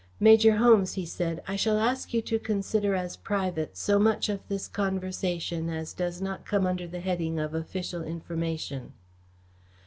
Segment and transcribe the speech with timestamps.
[0.19, 4.39] "Major Holmes," he said, "I shall ask you to consider as private so much of
[4.47, 8.93] this conversation as does not come under the heading of official information."